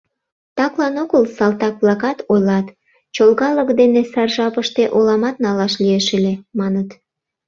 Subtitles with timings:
[0.57, 2.67] Таклан огыл салтак-влакат ойлат:
[3.15, 6.89] «Чолгалык дене сар жапыште оламат налаш лиеш ыле»,— маныт.